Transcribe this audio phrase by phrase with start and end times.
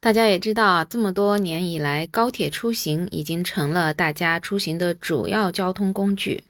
[0.00, 6.44] 大家也知道啊，这么多年以来，高铁出行已经成了大家出行的主要交通工具。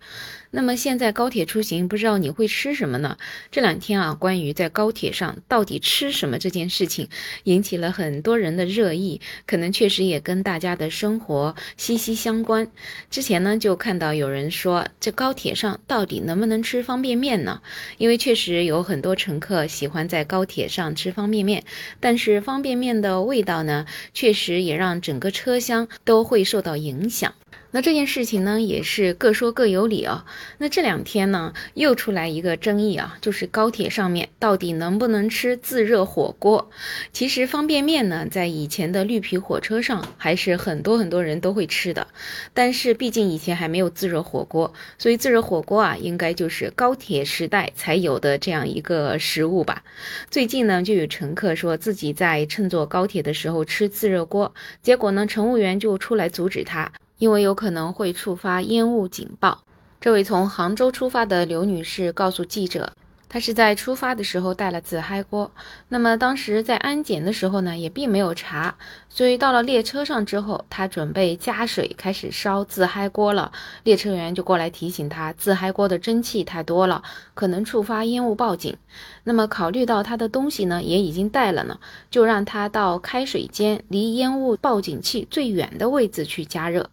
[0.50, 3.18] 那么现在高铁出行，不知道你会吃什么呢？
[3.50, 7.08] 这两天啊，关于在高铁上到底吃什么这件事情，
[7.44, 12.70] 引起了很多人的热议，可能确实也跟大家的生活息息相关。
[13.10, 17.60] 之前呢，就看到有人说，这高铁上到底能不能吃方便面呢？
[17.98, 21.64] 因为确实有很多乘客喜欢在高铁上吃方便面，
[22.00, 27.34] 但是方便面的味道呢，确实也让整个车厢都会受到影响。
[27.70, 30.24] 那这件事情呢，也是各说各有理啊。
[30.56, 36.70] 那这两天呢，又出来一个争议啊，就是高铁上面到底能不能吃自热火锅？
[37.12, 42.06] 其实方便面呢，在以前的绿皮火车上还是很多很多人都会吃的。
[42.54, 49.84] 但是毕竟以前还没有自热火锅，所以自热火锅啊，应该就是高铁时代才有的这样一个食物吧。
[50.30, 56.90] 最近呢，就有乘客说自己在乘坐高铁的时候吃自热锅，结果呢，乘务员就出来阻止他。
[57.18, 59.62] 因为有可能会触发烟雾警报。
[60.00, 62.92] 这位从杭州出发的刘女士告诉记者，
[63.28, 65.50] 她是在出发的时候带了自嗨锅，
[65.88, 68.76] 那么当时在安检的时候呢，也并没有查，
[69.08, 73.50] 所以到了列车上之后，她准备加水开始烧自嗨锅了。
[73.82, 77.02] 列车员就过来提醒她，自嗨锅的蒸汽太多了，
[77.34, 78.76] 可能触发烟雾报警。
[79.24, 86.88] 那么考虑到她的东西呢也已经带了呢，就让她到开水间离烟雾报警器最远的位置去加热。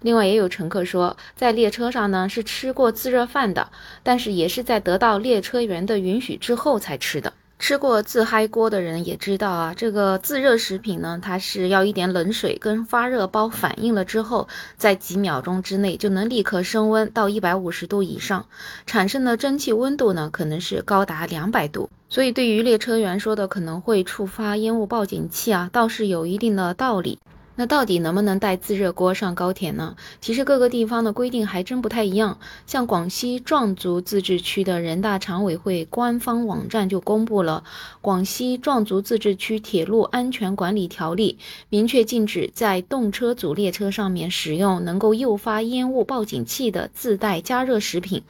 [0.00, 3.70] 另外，也有乘客说，在列车上呢是吃过自热饭的，
[4.02, 7.32] 但是也是在得到列车员的允许之后才吃的。
[7.56, 18.44] 吃过自嗨锅的人也知道啊，这个自热食品呢，它是要一点冷水跟发热包反应了之后，在几秒钟之内就能立刻升温到一百五十度以上，
[18.84, 21.88] 产生的蒸汽温度呢可能是高达两百度。
[22.10, 27.18] 所以，对于列车员说的可能会触发烟雾报警器啊，倒是有一定的道理。
[27.56, 29.96] 那到底能不能带自热锅上高铁呢？
[30.20, 32.38] 其实各个地方的规定还真不太一样。
[32.66, 37.62] 像广西壮族自治区的人大常委会官方网站就公布了
[38.00, 41.38] 《广西壮族自治区铁路安全管理条例》，
[41.68, 48.22] 明确禁止在动车组列车上面使用能够诱发烟雾报警器的自带加热食品。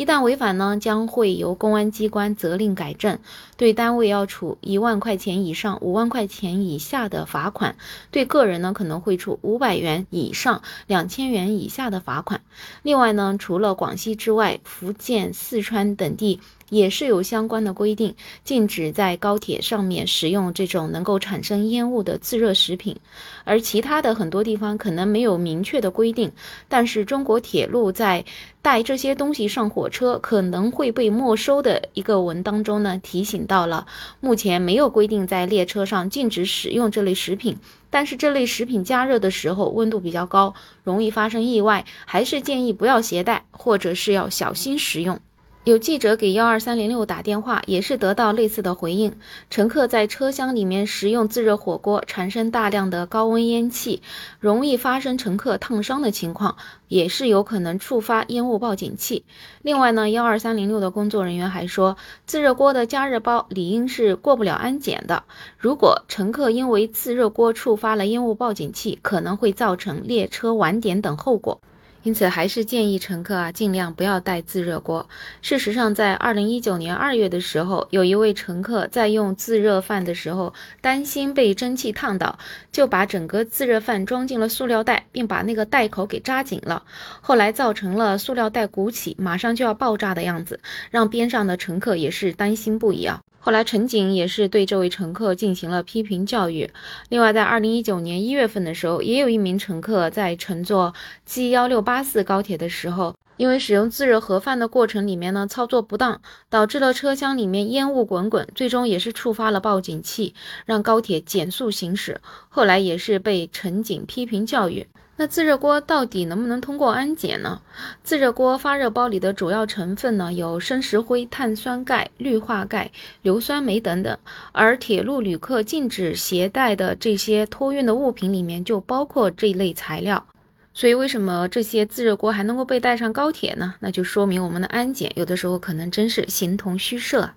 [0.00, 3.18] 一旦违反呢，将会由公安机关责令改正，
[3.58, 7.76] 对单位要处一万块钱以上五万块钱以下的罚款，
[8.10, 12.40] 对个人呢可能会处五百元以上两千元以下的罚款。
[12.82, 16.40] 另外呢，除了广西之外，福建、四川等地。
[16.70, 22.96] 也是有相关的规定，禁止在高铁上面使用这种能够产生烟雾的自热食品，
[23.44, 26.32] 而其他的很多地方可能没有明确的规定，
[26.68, 28.24] 但是中国铁路在
[28.62, 33.86] 带这些东西上火车可能会被没收的一个文当中呢，提醒到了，
[34.20, 37.56] 目前没有规定在列车上禁止使用这类食品，
[37.88, 40.54] 但是这类食品加热的时候温度比较高，
[40.84, 45.18] 容易发生意外，还是建议不要携带，或者是要小心食用。
[45.64, 49.12] 有记者给幺二三零六打电话，也是得到类似的回应。
[49.50, 54.00] 乘客在车厢里面食用自热火锅，产生大量的高温烟气，
[54.38, 56.56] 容易发生乘客烫伤的情况，
[56.88, 59.26] 也是有可能触发烟雾报警器。
[59.60, 65.24] 另外呢，幺二三零六的工作人员还说，自热锅的加热包理应是过不了安检的。
[65.58, 71.60] 如果乘客因为自热锅触发了烟雾报警器，可能会造成列车晚点等后果。
[72.02, 75.06] 因此，还是建议乘客啊，尽量不要带自热锅。
[75.42, 82.38] 事实上，在二零一九年二月的时候，有一位乘客在用自热饭的时候，担心被蒸汽烫到，
[82.72, 86.84] 就把整个自热饭装进了塑料袋，并把那个袋口给扎紧了。
[87.20, 93.20] 后来造成了塑料袋鼓起，马上就要爆炸的样子，让边上的乘客也是担心不已啊。
[93.42, 96.70] 后来，乘警也是对这位乘客进行了批评教育。
[97.08, 100.92] 另外，在二零一九年一月份的时候，也有一名乘客在乘坐
[101.24, 110.34] G 幺六八四高铁的时候，因为使用自热盒饭的过程里面呢操作不当，导致了车厢里面烟雾滚滚，最终也是触发了报警器，
[110.66, 112.20] 让高铁减速行驶。
[112.50, 114.86] 后来也是被乘警批评教育。
[115.20, 117.60] 那自热锅到底能不能通过安检呢？
[118.02, 122.90] 自热锅发热包里的主要成分呢有生石灰、碳酸钙、氯化钙、
[123.20, 124.16] 硫酸镁等等，
[124.52, 130.24] 而铁路旅客禁止携带的这些托运的物品里面就包括这一类材料。
[130.72, 133.74] 所以为什么这些自热锅还能够被带上高铁呢？
[133.80, 137.28] 那就说明我们的安检有的时候可能真是形同虚设。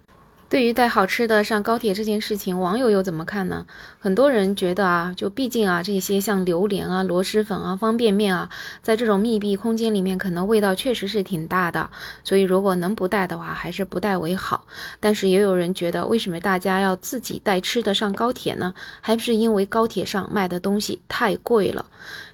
[0.54, 3.66] 对于带好吃的上高铁这件事情，网友又怎么看呢？
[3.98, 8.48] 很多人觉得啊，就毕竟啊，这些像榴莲啊、螺蛳粉啊、方便面啊，
[8.84, 11.90] 在这种密闭空间里面，可能味道确实是挺大的。
[12.24, 14.68] 所以如果能不带的话，还是不带为好。
[15.00, 18.76] 但是也有人觉得，为什么大家要自己带吃的上高铁呢？
[19.02, 21.88] 还不是因为高铁上卖的东西太贵了。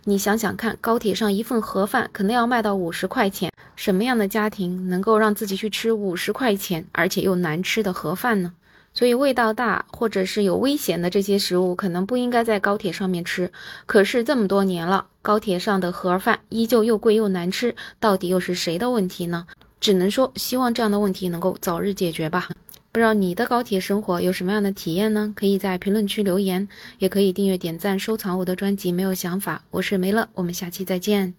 [0.03, 3.49] 你想想看，高铁上一份盒饭可能要卖到五十块钱。
[3.79, 8.51] 什么样的家庭能够让自己去吃五十块钱而且又难吃的盒饭呢？
[8.93, 13.49] 所以味道大或者是有危险的这些食物，可能不应该在高铁上面吃。
[13.85, 19.47] 可是这么多年了，高铁上的盒饭依旧又贵又难吃，到底又是谁的问题呢？
[19.79, 22.49] 只能说希望这样的问题能够早日解决吧。
[22.91, 25.31] 不知道你的高铁生活有什么样的体验呢？
[25.33, 26.67] 可以在评论区留言，
[26.97, 28.91] 也可以订阅、点赞、收藏我的专辑。
[28.91, 31.33] 没有想法，我是梅乐，我们下期再见。